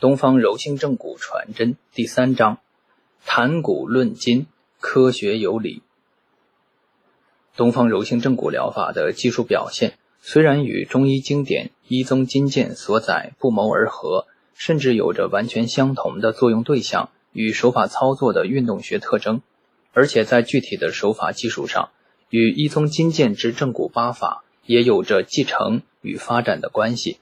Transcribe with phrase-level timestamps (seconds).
[0.00, 2.56] 东方柔性正骨传真第三章：
[3.26, 4.46] 谈古论今，
[4.78, 5.82] 科学有理。
[7.54, 19.42] 东方柔性正骨疗法的技术表现，虽然与中医经典《医宗金鉴》所载不谋而合，甚至有着完全相同的作用对象与手法操作的运动学特征，
[19.92, 21.90] 而且在具体的手法技术上，
[22.30, 27.18] 与《医宗金鉴》之正骨八法也有着继承与发展的关系，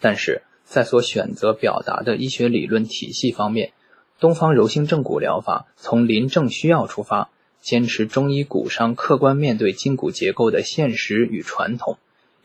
[0.00, 0.42] 但是。
[0.68, 3.72] 在所选择表达的医学理论体系方面，
[4.20, 7.30] 东方柔性正骨疗法从临症需要出发，
[7.62, 11.96] 坚持中医骨伤客观面对筋骨结构的现实与传统，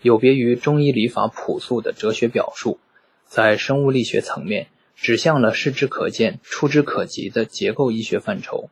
[0.02, 2.80] 有别于中医理法朴素的哲学表述，
[3.28, 8.70] 在生物力学层面指向了视之可见、触之可及的结构医学范畴。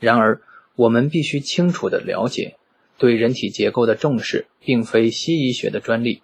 [0.00, 0.42] 然而，
[0.74, 2.56] 我们必须清楚地了解，
[2.98, 6.22] 对人体结构的重视并非西医学的专利。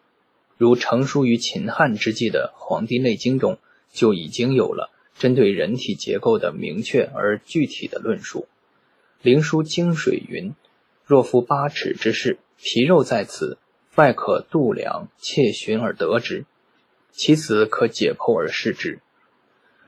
[0.61, 3.57] 如成书于秦汉之际的《黄帝内经》中，
[3.95, 8.41] 就已经有了针对人体结构的明确而具体的论述。
[9.23, 10.53] 《灵枢·经水》云
[11.07, 13.57] ：“若夫八尺之势，皮肉在此，
[13.95, 16.45] 外可度量，切寻而得之。
[17.11, 18.97] 其此可解剖而视之。”《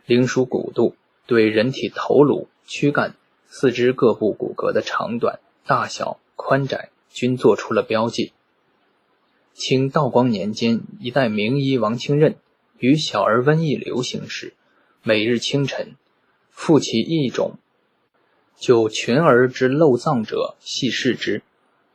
[0.06, 0.92] 灵枢·骨度》
[1.26, 3.14] 对人体头颅、躯干、
[3.46, 8.32] 四肢各部骨骼的长短、大小、宽窄均做出了标记。
[9.54, 12.36] 清道光年间，一代名医王清任
[12.78, 14.54] 于小儿瘟疫流行时，
[15.02, 15.96] 每日清晨
[16.50, 17.58] 复其异种，
[18.58, 21.42] 就群儿之漏脏者细视之，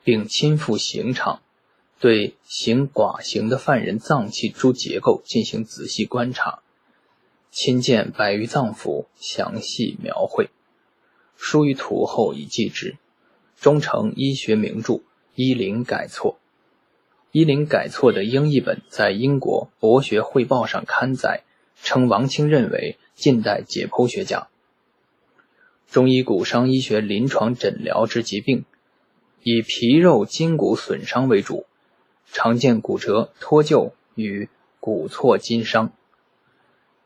[0.04, 1.42] 并亲赴刑场，
[2.00, 6.62] 对行寡刑的犯人脏器诸结构进行仔细观察，
[7.52, 10.50] 亲见百余脏腑，详细描绘，
[11.36, 12.98] 书于图后以记之，
[13.60, 14.94] 终成医学名著
[15.36, 16.40] 《医灵改错》。
[17.38, 21.44] 医林改错的英译本在英国博学汇报上刊载，
[21.84, 24.48] 称王清任为近代解剖学家。
[25.88, 28.66] 中医骨伤医学临床诊疗之疾病，
[29.44, 31.68] 以皮肉筋骨损伤为主，
[32.26, 35.94] 常见骨折、脱臼与骨错筋伤。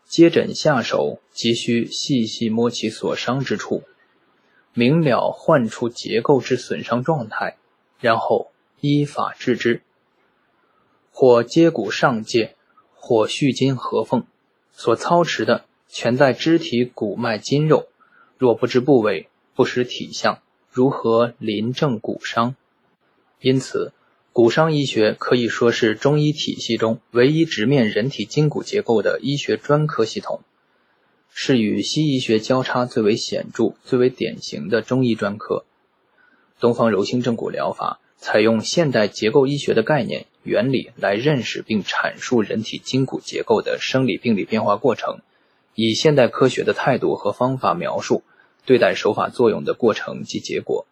[0.05, 3.84] 接诊下手，急需细细摸其所伤之处，
[4.73, 7.57] 明了患处结构之损伤状态，
[8.00, 9.81] 然后依法治之。
[11.11, 12.55] 或接骨上界，
[12.95, 14.25] 或续筋合缝，
[14.73, 17.88] 所操持的全在肢体骨脉筋肉。
[18.38, 20.39] 若不知部位，不识体相，
[20.72, 22.55] 如何临证骨伤？
[23.39, 23.94] 因此，
[24.33, 30.41] 骨伤医学可以说是中医体系中唯一直面人体筋骨结构的医学专科系统，
[31.29, 35.66] 是与西医学交叉最为显著、最为典型的中医专科。
[36.59, 37.99] 东方柔性正骨疗法。
[38.23, 45.21] 采用现代结构医学的概念原理来认识并阐述人体筋骨结构的生理病理变化过程，
[45.73, 48.21] 以现代科学的态度和方法描述
[48.63, 50.85] 对待手法作用的过程及结果，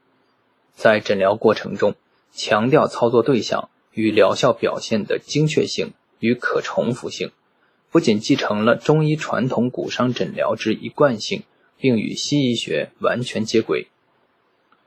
[0.75, 1.93] 在诊疗过程中
[2.33, 7.31] 强调操作对象与疗效表现的精确性与可重复性，
[7.91, 11.43] 不仅继承了中医传统骨伤诊疗之一贯性，
[11.77, 13.87] 并与西医学完全接轨。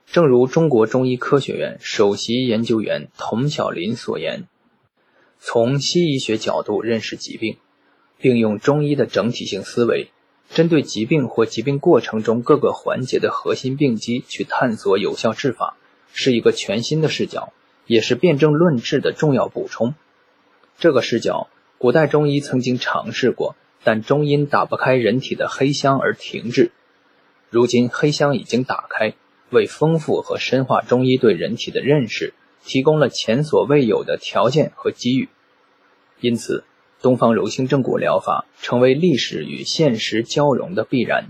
[0.05, 4.47] 正如中国中医科学院首席研究员童小林所言
[5.39, 7.57] ：“从西医学角度认识疾病，
[8.19, 10.11] 并用中医的整体性思维，
[10.49, 15.77] 针对疾病或疾病过程中各个环节的核心病机去探索有效治法，
[16.13, 17.51] 是一个全新的视角，
[17.87, 19.95] 也是辨证论治的重要补充。
[20.77, 21.47] 这个视角，
[21.79, 26.71] 古代中医曾经尝试过，但终因打不开人体的黑箱而停滞。
[27.49, 29.15] 如今黑箱已经打开。”
[29.53, 32.33] 为丰富和深化中医对人体的认识
[32.65, 35.29] 提供了前所未有的条件和机遇，
[36.19, 36.65] 因此，
[37.01, 41.27] 东方柔性正骨疗法成为历史与现实交融的必然。